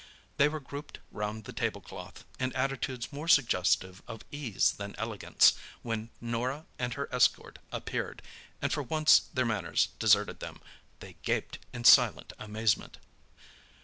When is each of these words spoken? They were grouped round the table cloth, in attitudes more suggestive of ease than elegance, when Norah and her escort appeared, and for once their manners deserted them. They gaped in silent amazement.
They 0.37 0.49
were 0.49 0.59
grouped 0.59 0.97
round 1.11 1.43
the 1.43 1.53
table 1.53 1.79
cloth, 1.79 2.25
in 2.39 2.51
attitudes 2.53 3.13
more 3.13 3.27
suggestive 3.27 4.01
of 4.07 4.25
ease 4.31 4.71
than 4.71 4.95
elegance, 4.97 5.53
when 5.83 6.09
Norah 6.19 6.65
and 6.79 6.95
her 6.95 7.07
escort 7.13 7.59
appeared, 7.71 8.23
and 8.63 8.73
for 8.73 8.81
once 8.81 9.19
their 9.31 9.45
manners 9.45 9.89
deserted 9.99 10.39
them. 10.39 10.59
They 11.01 11.17
gaped 11.21 11.59
in 11.71 11.83
silent 11.83 12.33
amazement. 12.39 12.97